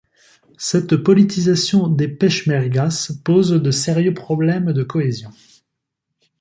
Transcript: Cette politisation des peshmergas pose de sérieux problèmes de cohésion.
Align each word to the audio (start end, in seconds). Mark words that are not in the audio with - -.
Cette 0.57 0.95
politisation 0.97 1.87
des 1.87 2.07
peshmergas 2.07 3.11
pose 3.23 3.51
de 3.51 3.69
sérieux 3.69 4.15
problèmes 4.15 4.73
de 4.73 4.81
cohésion. 4.81 5.29